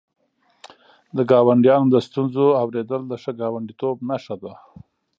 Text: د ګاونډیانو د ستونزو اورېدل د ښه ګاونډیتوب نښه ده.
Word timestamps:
د 1.17 1.19
ګاونډیانو 1.31 1.91
د 1.91 1.95
ستونزو 2.07 2.45
اورېدل 2.61 3.01
د 3.07 3.13
ښه 3.21 3.31
ګاونډیتوب 3.41 3.95
نښه 4.09 4.35
ده. 4.43 4.53